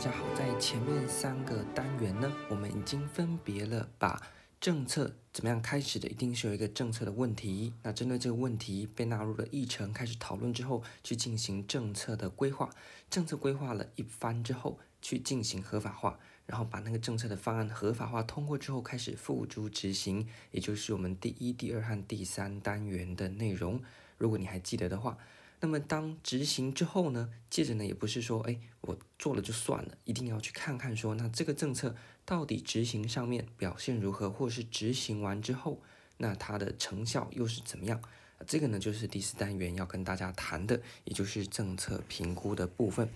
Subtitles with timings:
[0.00, 4.18] 大家好，在前面三个单元呢，我们已经分别了把
[4.58, 7.74] 政策怎么样开始的，一定是有一个政策的问题。
[7.82, 12.70] 那针对这个问题被纳入了议程，开始讨论之后，去进行政策的规划。
[13.10, 23.82] 政策规划了一番之后，去进行合法化，然后把那个政策的方案合法化通过之后，开始付诸执行，也就是我们第一、第二和第三单元的内容。
[24.16, 25.18] 如果你还记得的话。
[25.60, 35.78] 那么当执行之后呢，接着呢，也不是说，哎，我做了就算了，一定要去看看说，那这个政策到底执行上面表现如何，或是执行完之后，
[36.16, 38.00] 那它的成效又是怎么样？
[38.46, 43.06] 这个呢，就是第四单元要跟大家谈的，也就是政策评估的部分。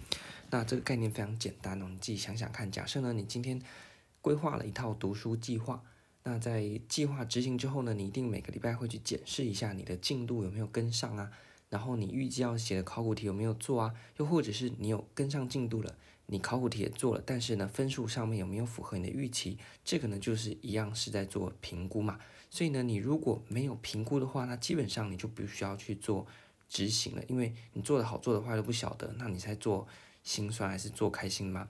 [0.50, 3.58] 那这个概念非常简单哦，你自己想想看，假设呢，你今天
[4.20, 5.82] 规划了一套读书计划，
[6.24, 11.32] 那在计划执行之后呢，你一定每个礼拜会去检视一下你的进度有没有跟上啊。
[11.74, 13.92] 然后你预计要写的考古题有没有做啊？
[14.18, 15.92] 又或者是你有跟上进度了，
[16.26, 19.58] 你考古题也做了，但是呢，分数上面有没有符合你的预期？
[19.84, 22.20] 这个呢，就是一样是在做评估嘛。
[22.48, 26.24] 所以呢，你如果没有评估的话，那基本上你就不需要去做
[26.68, 29.88] 执行了，因为你做的好做的坏都不晓得，那你在做
[30.22, 31.68] 心酸还是做开心吗？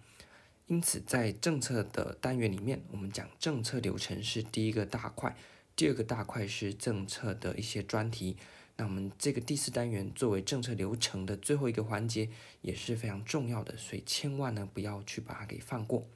[0.66, 5.34] 因此，在政策的单元里面，我们讲政策流程是第一个大块，
[5.75, 8.36] 第二个大块是政策的一些专题。
[8.77, 12.28] 那我们这个第四单元作为政策流程的最后一个环节
[12.61, 16.06] 也是非常重要的，所以千万呢不要去把它给放过。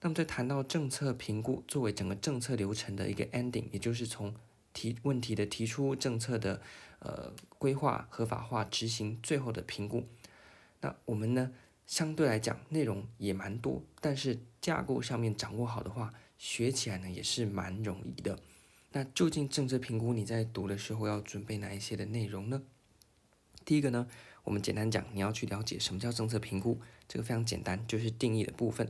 [0.00, 4.32] 那么在谈到政策评估作为整个政策流程的一个 ending，也就是从
[4.72, 6.62] 提问题的提出、政策的
[7.00, 10.06] 呃规划、合法化、执行，最后的评估。
[10.80, 11.50] 那我们呢
[11.84, 18.38] 相对来讲内容也蛮多，但是架构上面掌握好的话，学起来呢也是蛮容易的。
[18.98, 22.60] 那究竟政策评估你在读的时候要准备哪一些的内容呢？
[23.64, 24.08] 第一个呢，
[24.42, 28.88] 我们简单讲，你要去了解什么叫政策评估，这个非常简单，就是定义的部分。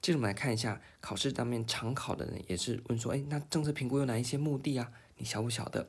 [0.00, 4.90] 接着我们来看一下考试当面常考的呢，也是问说，哎，那政策评估有哪一些目的啊？
[5.18, 5.86] 你晓不晓得？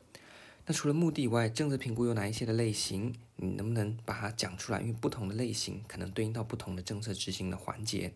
[0.66, 3.16] 那除了目的以外，政策评估有哪一些的类型？
[3.38, 4.82] 你能不能把它讲出来？
[4.82, 8.12] 因为不同的类型可能对应到不同的政策执行的环节。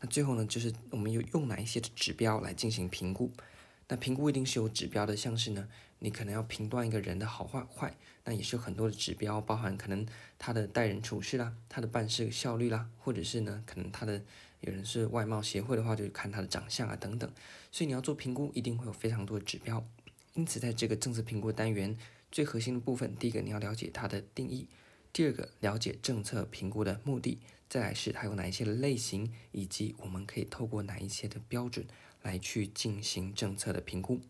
[0.00, 3.30] 那最后呢，就是我们有用哪一些的指标来进行评估？
[3.90, 5.68] 那评估一定是有指标的，像是呢，
[5.98, 7.92] 你可能要评断一个人的好坏坏，
[8.24, 10.06] 那也是有很多的指标，包含可能
[10.38, 14.22] 他的待人处事啦，他的办事效率啦，或者是呢，可能他的
[14.60, 17.28] 有人是外貌协会的话，就看他的长相啊等等。
[17.72, 19.84] 所以你要做评估，一定会有非常多的指标。
[20.34, 21.98] 因此，在这个政策评估单元
[22.30, 24.68] 最核心的部分，第一个你要了解它的定义，
[25.12, 31.84] 第二个了解政策评估的目的，再来是它有哪一些的类型，以及我们可以透过哪一些的标准。
[32.22, 34.20] 来去进行政策的评估。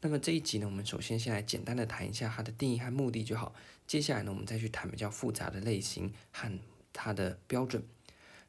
[0.00, 3.54] 那么这一集呢，我们首先先来简单的谈一下它的定义和目的就好。
[3.86, 6.58] 接下来呢，我们再去谈比较复杂的类型和
[6.92, 7.82] 它的标准。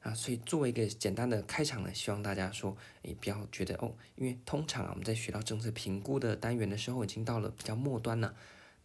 [0.02, 8.34] 啊，所以作为一个简单的开场呢，希望大家说，也，不要觉得哦，因为通常啊，我们在学到政策评估的单元的时候，已经到了比较末端了。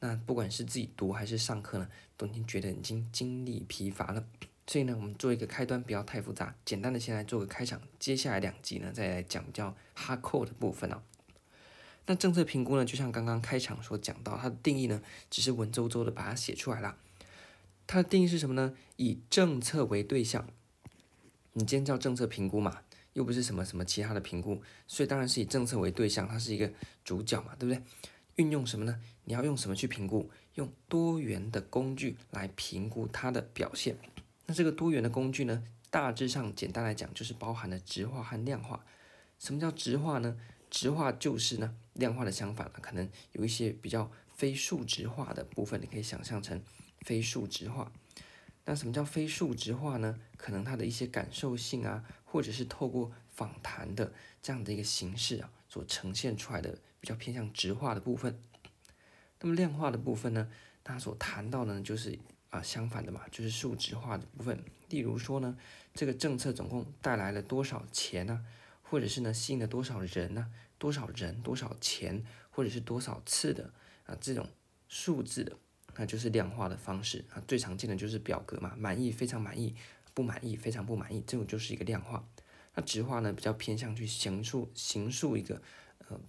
[0.01, 4.27] 那不管是自己读还是上课呢，都已经觉得已经精力疲乏了。
[4.67, 7.81] 所以呢，我们做一个开端，不要太复杂，简单的先来做个开场。
[7.99, 11.03] 接下来两集呢，再来讲比较 hardcore 的部分哦。
[12.07, 16.97] 那政策评估呢，就像刚刚开场所讲到，它的定义呢，只是文绉绉的把它写出来了。
[17.87, 18.75] 它的定义是什么呢？
[18.97, 20.49] 以政策为对象。
[21.53, 22.81] 你今天叫政策评估嘛，
[23.13, 26.71] 又不是什么什么其他的评估，所以当然是以政策为对象，它是一个
[27.05, 27.83] 主角嘛，对不对？
[28.37, 28.99] 运用什么呢？
[29.25, 30.29] 你要用什么去评估？
[30.55, 33.97] 用多元的工具来评估它的表现。
[34.47, 38.85] 那这个多元的工具呢，大致上简单来讲就是包含了质化和量化。
[39.39, 40.37] 什么叫质化呢？
[40.71, 46.63] 质化就是呢，量化的相反了，可能有一些比较非数值化的部分，你可以想象成
[47.01, 47.91] 非数值化。
[48.67, 50.19] 那什么叫非数值化呢？
[50.37, 54.13] 可能它的一些感受性啊，或者是透过访谈的
[54.43, 58.39] 这样的一个形式啊，所呈现出来的比较偏向质化的部分。
[59.41, 60.51] 那么量化的部分呢，
[60.83, 62.19] 它所谈到的呢，就是。
[62.55, 64.63] 啊，相反的嘛，就是数值化的部分。
[64.89, 65.57] 例如说呢，
[65.93, 68.47] 这个政策总共带来了多少钱呢？
[68.85, 70.49] 或者是呢，吸引了多少人呢？
[70.79, 73.73] 多少人，多少钱，或者是多少次的
[74.07, 74.17] 啊？
[74.21, 74.49] 这种
[74.89, 75.57] 数字的，
[75.97, 77.43] 那就是量化的方式啊。
[77.49, 79.75] 最常见的就是表格嘛，满意，非常满意，
[80.13, 82.25] 不满意，非常不满意，这种就是一个量化。
[82.77, 85.61] 那质化呢，比较偏向去形塑、形塑一个
[86.07, 86.21] 呃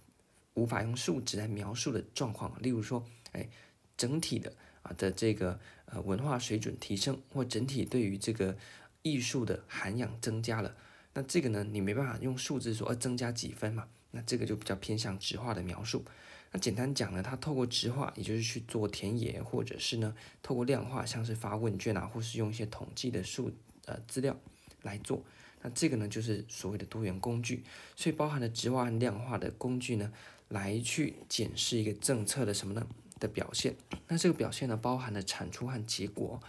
[0.54, 2.60] 无法用数值来描述的状况。
[2.60, 3.48] 例如说，哎，
[3.96, 4.52] 整体的。
[4.96, 8.56] 的这个呃文化水准提升，或整体对于这个
[9.02, 10.74] 艺术的涵养增加了，
[11.14, 13.86] 那这个呢，你没办法用数字说，呃，增加几分嘛？
[14.10, 16.04] 那这个就比较偏向质化的描述。
[16.52, 23.52] 那简单讲呢，它透过质化，也就是去做田野，或者是呢，透过量化，像是发问卷啊，或是用一些统计的数
[23.84, 24.36] 呃资料
[24.82, 25.22] 来做。
[25.62, 27.64] 那这个呢，就是所谓的多元工具，
[27.96, 30.12] 所以包含了质化和量化的工具呢，
[30.48, 32.86] 来去检视一个政策的什么呢
[33.18, 33.76] 的表现。
[34.08, 36.40] 那这个表现呢，包含了产出和结果。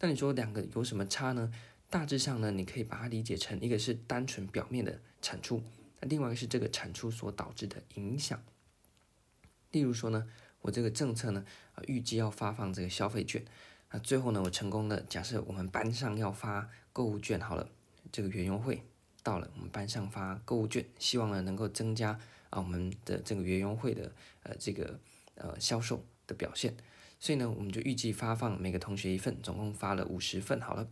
[0.00, 1.52] 那你说两个有什么差呢？
[1.90, 5.62] 大致上呢，你可以把它理解成一个是单纯表面的产出，
[6.00, 8.42] 那另外一个是这个产出所导致的影响。
[9.70, 10.28] 例如说呢，
[10.60, 11.44] 我这个政策呢，
[11.74, 13.42] 啊，预计要发放这个消费券，
[13.90, 17.70] 那最后呢，我成功的假设我们班上要发购物券好了，
[18.12, 18.82] 这个元优惠
[19.22, 22.10] 到了，我们班上发购物券，希望呢能够增加
[22.50, 24.12] 啊我们的这个元优惠的
[24.42, 25.00] 呃这个
[25.38, 26.76] 呃销售的表现，
[27.18, 30.88] 所以呢，我们就预计发放每个同学一份，总共发了五十份好了。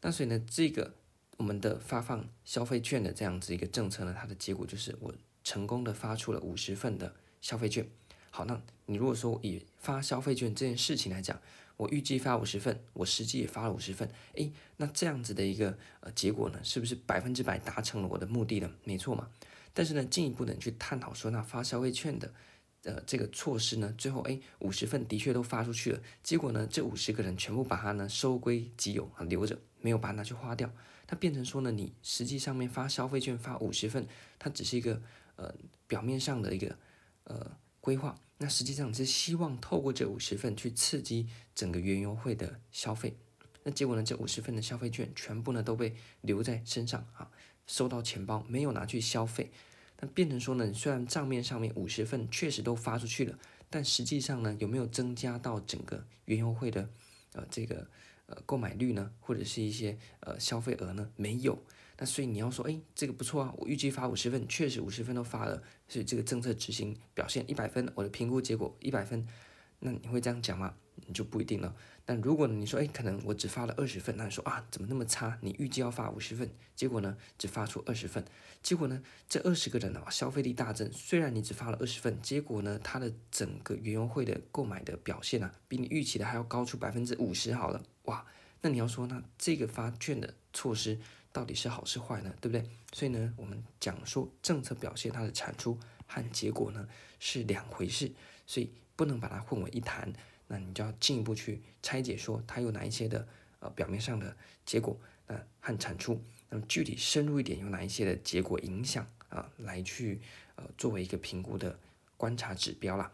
[0.00, 0.94] 那所以呢，这个
[1.36, 5.12] 我们的发放消费券的这样子一个政策呢，它的结果就是我
[5.42, 7.88] 成功的发出了五十份的消费券。
[8.30, 11.40] 好，那你如果说以发消费券这件事情来讲，
[11.76, 18.70] 我预计发五十份，我实际也发了五十份，诶，那这样子的一个呃结果呢，是不是百分之百达成了我的目的呢？
[18.84, 19.28] 没错嘛。
[19.74, 22.32] 但是呢，进一步的去探讨说，那发消费券的。
[22.88, 30.72] 呃，这个措施呢，最后哎，五十份的确都发出去了，结果呢，这五十个人全部把它呢收归己有啊，留着，没有把它拿去花掉，
[31.06, 34.06] 它变成说呢，你实际上面发消费券发五十份，
[34.38, 35.02] 它只是一个
[35.36, 35.54] 呃
[35.86, 36.78] 表面上的一个
[37.24, 43.14] 呃规划，那实际上是希望透过这五十份去刺激整个园游会的消费，
[43.64, 47.30] 那结果呢，这五十份的消费券全部呢都被留在身上啊，
[47.66, 49.50] 收到钱包，没有拿去消费。
[50.00, 56.88] 那变成说呢，虽然账面上面五十份确实都发出去了，但实际上呢，有没有增加到整个园游会的
[57.32, 57.88] 呃这个
[58.26, 61.10] 呃购买率呢，或者是一些呃消费额呢？
[61.16, 61.58] 没有。
[62.00, 69.26] 那所以你要说，哎，这个不错啊，我预计发五十份，确实五十份都发了，所以这个政策执行表现一百分，我的评估结果一百分，
[69.80, 70.76] 那你会这样讲吗？
[71.06, 71.74] 你就不一定了。
[72.04, 75.38] 但如果你说，哎，可能我只发了二十份，那你说啊，怎么那么差？
[75.42, 78.24] 你预计要发五十份，结果呢，只发出二十份，
[78.62, 80.90] 结果呢，这二十个人呢，消费力大增。
[80.90, 87.52] 虽然你只发了二十份，结果呢，它的整个园游会的购买的表现啊，比你预期的还要高出百分之五十。
[87.52, 88.24] 好了，哇，
[88.62, 90.98] 那你要说，那这个发券的措施
[91.30, 92.34] 到底是好是坏呢？
[92.40, 92.66] 对不对？
[92.94, 96.88] 所以呢，我们讲说政策表现它的产出和结果呢
[97.20, 98.10] 是两回事，
[98.46, 100.10] 所以不能把它混为一谈。
[100.48, 103.28] 那你就要进一步去拆解，说它有哪一些的
[103.60, 104.36] 呃表面上的
[104.66, 110.20] 结果，呃和产出，那么具体深入一点有哪一些的结果影响啊，来去
[110.56, 111.78] 呃作为一个评估的
[112.16, 113.12] 观察指标啦。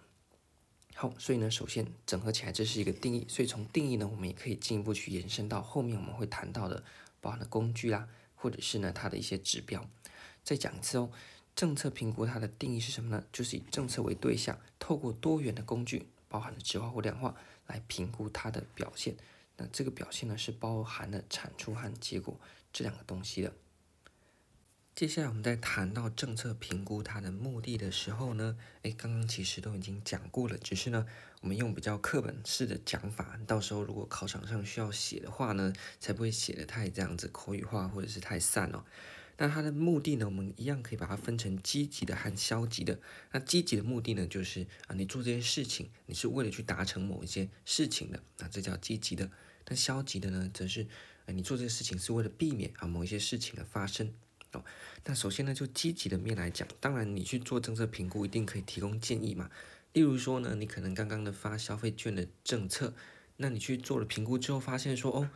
[0.94, 6.84] 好，所以呢，首先整合起来这是一个定义，所以从定义呢，我们也可以进一步去延伸到后面我们会谈到的
[7.20, 9.84] 包含的工具啦，或者是呢它的一些指标。
[10.44, 11.10] 再讲一次哦，
[11.56, 13.25] 政策评估它的定义是什么呢？
[13.32, 16.06] 就是以政策为对象，透过多元的工具。
[16.34, 17.32] 包含了质化或量化
[17.69, 19.14] 来评估它的表现，
[19.56, 22.40] 那这个表现呢是包含了产出和结果
[22.72, 23.52] 这两个东西的。
[24.96, 31.06] 接下来我们在谈到政策评估它的目的的时候呢，哎，刚刚其实都已经讲过了，只是呢
[31.40, 38.82] 我们用比较课本式的讲法，到时候如果考场上需要写的话呢，才不会写得太这样子口语化或者是太散哦。
[39.36, 43.00] 那它的目的呢，我们一样可以把它分成积极的和消极的。
[43.32, 49.29] 那积极的目的呢，就是啊，你做这些事情，你是为了去达成某一些事情的，那这叫积极的。
[49.64, 50.86] 但消极的呢，则是
[51.26, 54.12] 啊，你做这些事情是为了避免啊某一些事情的发生。
[54.53, 54.64] 哦，
[55.05, 59.50] 那首先呢，就积极的面来讲，当然你去做政策评估，一定可以提供建议嘛。
[59.93, 62.94] 例如说呢，你可能刚刚的发消费券的政策，
[63.38, 65.29] 那你去做了评估之后，发现说哦，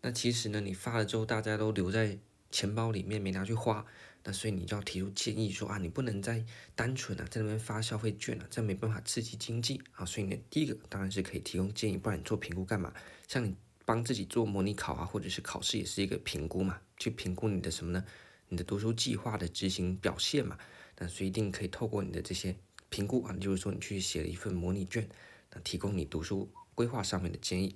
[0.00, 2.18] 那其实呢，你发了之后，大家都留在。
[2.52, 3.84] 钱包里面没拿去花，
[4.22, 6.44] 那所以你就要提出建议说啊，你不能再
[6.76, 10.04] 单纯啊在那边发消费券了，这没办法刺激经济啊。
[10.04, 12.92] 所以呢，第一个当然是可以提供建议，不然你做评估干嘛？
[13.26, 18.04] 像你帮自己做模拟考啊，或者是考试也是一个评估嘛，去评估你的什么呢？
[18.48, 20.58] 你的读书计划的执行表现嘛。
[20.98, 22.54] 那所以一定可以透过你的这些
[22.90, 25.08] 评估啊，就是说你去写了一份模拟卷，
[25.50, 27.74] 那提供你读书规划上面的建议。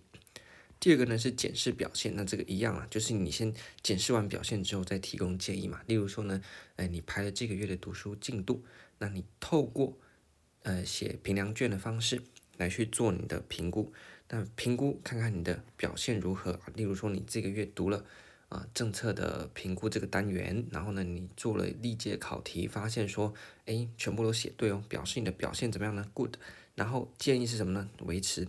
[0.79, 3.53] 第二个呢是检视表现，那这个一样啊，就是你先
[3.83, 5.81] 检视完表现之后再提供建议嘛。
[5.87, 6.41] 例如说呢，
[6.77, 8.63] 哎，你排了这个月的读书进度，
[8.99, 9.97] 那你透过
[10.63, 12.23] 呃写评量卷的方式
[12.59, 13.93] 来去做你的评估，
[14.29, 16.63] 那评估看看你的表现如何啊。
[16.75, 18.05] 例如说你这个月读了
[18.49, 26.37] 啊、政策的评估这个单元，然后呢你做了历届考题，发现说哎全部都写对哦，表示你的表现怎么样呢？Good。
[26.77, 27.89] 然后建议是什么呢？
[28.01, 28.47] 维持。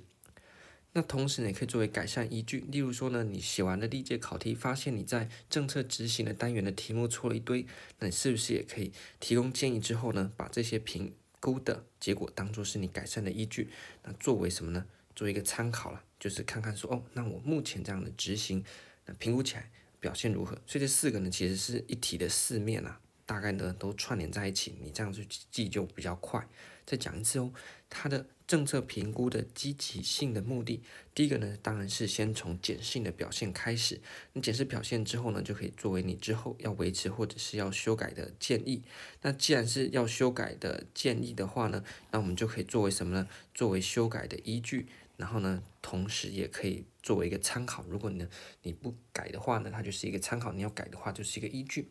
[0.98, 2.66] 那同时呢，也可以作为改善依据。
[2.72, 7.68] 例如说呢，你写完了历届考题，发现你在政策执行的单元的题目错了一堆，
[8.00, 13.70] 那你是不是也可以提供建议之后呢，把这些评估的结果当做是你改善的依据，
[14.02, 14.88] 那作为什么呢？
[15.16, 18.66] 作为一个参考了，就是看看说，哦，那我目前这样的执行，
[19.06, 20.56] 那评估起来表现如何？
[20.66, 26.48] 所以这四个呢，其实是一体的四面啊，大概呢都串联在一起，你这样去记就比较快。
[26.88, 27.52] 再讲一次哦，
[27.90, 30.82] 它的政策评估的积极性的目的，
[31.14, 34.00] 第一个呢，当然是先从检视的表现开始。
[34.32, 38.82] 你检视表现之后呢，就可以作为你之后要维持或者是要修改的建议。
[39.22, 43.28] 那既然是要修改的建议的话呢，那我们就可以作为什么呢？
[43.54, 44.88] 作为修改的依据。
[45.18, 47.84] 然后呢，同时也可以作为一个参考。
[47.90, 48.30] 如果你呢
[48.62, 51.90] 你不改的话呢，它就是一个参考；你要改的话，就是一个依据。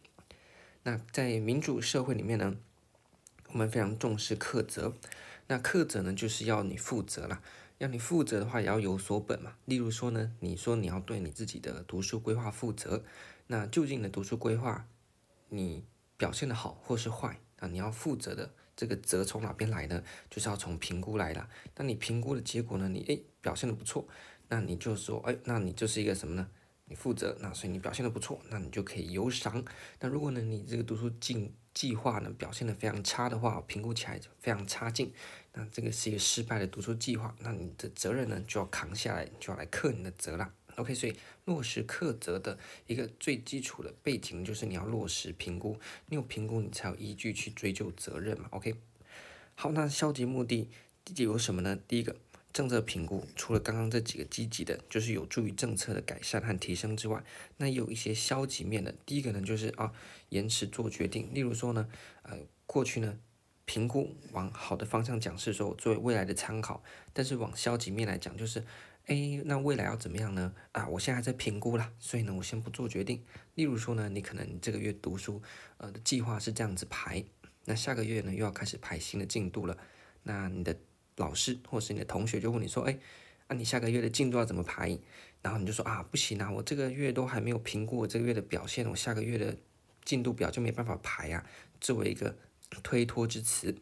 [0.85, 2.57] 那在民主社会里面呢，
[3.57, 4.93] 我们非常重视课责。
[5.47, 7.41] 那课责呢，就是要你负责啦。
[7.79, 9.55] 要你负责的话，也要有所本嘛。
[9.65, 13.03] 例如说呢，你说你要对你自己的读书规划负责，
[13.47, 14.87] 那究竟你的读书规划
[15.49, 15.83] 你
[16.19, 17.67] 表现的好或是坏啊？
[17.69, 18.51] 你要负责的。
[18.77, 20.05] 这个责从哪边来呢？
[20.29, 21.49] 就是要从评估来的。
[21.77, 22.91] 那你评估的结果呢？
[22.91, 24.07] 你诶表现的不错，
[24.49, 26.47] 那你就说诶，那你就是一个什么呢？
[26.85, 29.65] 你负责，那所以你表现的不错，那你就可以有赏。
[30.01, 35.13] 那如果呢，你这个读书进计划呢表现的非常差的话，评估起来就非常差劲，
[35.53, 40.51] 那这个是一个失败的读书计划，那你的责任呢就要扛下来，就要来克你的责了。
[40.77, 41.15] OK，所以
[41.45, 48.49] 落实课责的一个最基础的背景就是你要落实评估，你有评估，你才有依据去追究责任嘛。
[48.53, 48.75] OK，
[49.55, 50.71] 好，那消极目的
[51.17, 51.79] 有什么呢？
[51.87, 52.17] 第一个，
[52.57, 57.23] 政策评估除了刚刚这几个积极的，就是有助于政策的改善和提升之外，
[57.59, 58.95] 那也有一些消极面的。
[59.05, 59.93] 第一个呢，就是啊，
[60.31, 61.29] 延迟做决定。
[61.35, 61.87] 例如说呢，
[62.23, 63.19] 呃，过去呢，
[63.67, 66.83] 评估往好的方向讲是说作为未来的参考，
[67.13, 68.65] 但是往消极面来讲就是。
[69.05, 70.55] 哎，那未来要怎么样呢？
[70.73, 73.23] 啊，我现在还在评估啦，所以呢，我先不做决定。
[73.55, 75.43] 例如说呢，你可能这个月读书，
[75.77, 77.23] 呃，的计划是这样子排，
[77.67, 79.77] 那下个月呢又要开始排新的进度了。
[80.25, 80.77] 那你的
[81.17, 82.99] 老师或是你的同学就问你说，哎，
[83.49, 84.99] 那、啊、你下个月的进度要怎么排？
[85.43, 89.57] 然后你就说啊，不行啊，我这个月都还没有评估我这个月的表现，我下个月的
[90.05, 91.47] 进度表就没办法排啊，
[91.81, 92.37] 作为一个
[92.83, 93.77] 推脱之词。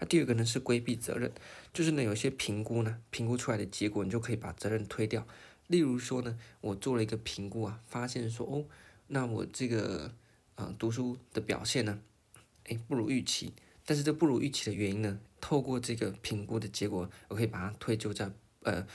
[0.00, 1.32] 那第二个呢是规避责任，
[1.72, 5.26] 就是呢有些评估呢，评估出来的结果你就可以把责任推掉。
[5.68, 8.64] 例如说呢，我做了一个评估啊，发现说哦，
[9.06, 10.12] 那我这个
[10.56, 12.00] 呃读书的表现呢，
[12.64, 13.52] 诶不如预期。
[13.84, 18.30] 但是这不如预期的原因呢，透过这个评估的结果，我可以把它推就在
[18.62, 18.86] 呃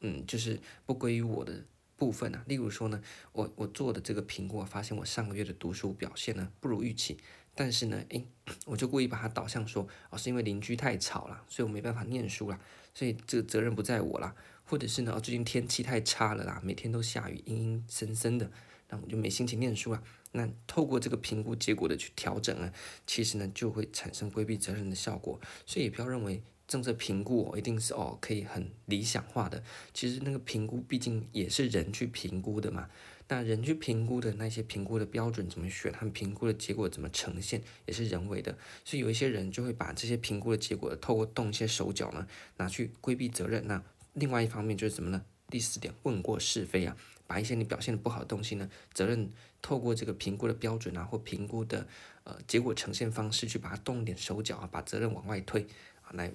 [0.00, 1.64] 嗯，就是不归于我的
[1.96, 2.44] 部分啊。
[2.46, 3.00] 例如说呢，
[3.32, 7.18] 我我做的这个评估，我发现我上个月的读书表现呢不如预期。
[7.54, 8.26] 但是呢，诶，
[8.64, 12.58] 我就故意把它导向说，哦，是因为邻居太吵了，所以我没办法念书了，
[12.94, 14.34] 所以这个责任不在我了。
[14.64, 18.50] 或者是呢，哦，最近天气太差了啦，每天都下雨，阴阴森森的，
[18.88, 20.02] 那我就没心情念书了。
[20.32, 22.72] 那透过这个评估结果的去调整啊，
[23.06, 25.40] 其实呢就会产生规避责任的效果。
[25.64, 29.62] 所以也不要认为政策评估哦一定是哦可以很理想化的，
[29.92, 32.88] 其实那个评估毕竟也是人去评估的嘛。
[33.28, 38.58] 那人去评估的那些评估的标准怎么选，和评估的结果怎么呈现，也是人为的。
[38.84, 42.26] 所以有一些人就会把这些评估的结果，透过动一些手脚呢，
[42.58, 43.66] 拿去规避责任。
[43.66, 45.24] 那另外一方面就是什么呢？
[45.48, 46.94] 第四点，问过是非啊，
[47.32, 51.88] 把一些你表现的不好的东西呢，责任透过这个评估的标准啊，或评估的
[52.24, 55.66] 呃结果呈现方式，去把它动点手脚啊，把责任往外推
[56.02, 56.30] 啊，来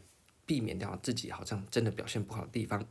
[0.48, 2.84] 避免掉自己好像真的表现不好的地方。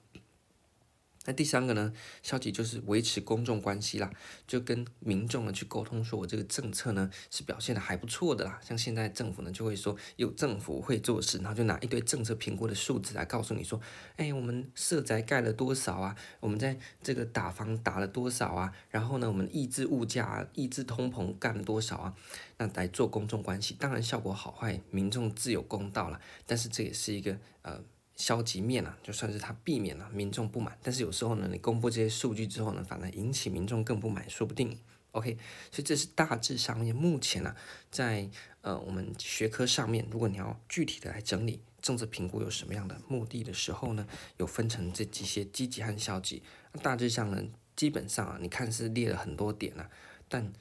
[1.27, 1.93] 那第三个呢，
[2.23, 4.11] 消极就是维持公众关系啦，
[4.47, 8.61] 就跟民众呢去沟通，说我这个政策呢是表现的还不错的啦。
[8.63, 13.81] 像现在政府呢就会说有政府会做事，然后就拿一堆政策评估的数字来告诉你说，
[14.17, 16.17] 哎，我们社宅盖了多少啊？
[16.41, 18.73] 我们在这个打房打了多少啊？
[18.89, 22.15] 然后呢，我们抑制物价、抑制通膨干了多少啊？
[22.59, 26.21] 那来做公众关系，当然效果好坏，民众自有公道了。
[26.47, 27.83] 但是这也是一个呃。
[28.17, 34.79] 消极面啊，就算是他避免了民众不满，但是有时候呢，你公布这些数据之后呢，反而引起民众更不满，说不定。
[35.13, 35.39] OK，
[35.71, 37.57] 所以这是大致上面目前呢、啊，
[37.91, 38.29] 在
[38.63, 44.07] 呃我们学科上面，如果你要具体的来整理政策评估有什么样的目的的时候呢，
[44.39, 46.43] 有分成这几些积极和消极。
[46.83, 47.43] 大致上呢，
[47.75, 49.89] 基本上啊，你看是列了很多点啊，
[50.29, 50.53] 但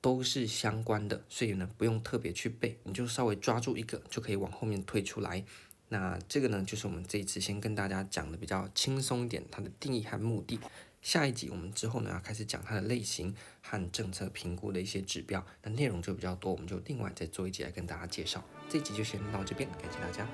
[0.00, 5.44] 都是相关的，所以呢，不用特别去背，你就稍微抓住一个就可以往后面推出来。
[5.88, 10.58] 那这个呢，就是我们这一次先跟大家讲的比较轻松一点，它的定义和目的。
[11.00, 18.42] 下一集我们之后呢，要开始讲它的类型和政策评估的一些指标，那内容就比较多，我们就另外再做一集来跟大家介绍。
[18.68, 20.26] 这一集就先到这边，感谢大家。